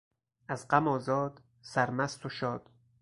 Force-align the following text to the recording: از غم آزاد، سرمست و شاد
از 0.47 0.67
غم 0.67 0.87
آزاد، 0.87 1.41
سرمست 1.61 2.25
و 2.25 2.29
شاد 2.29 2.69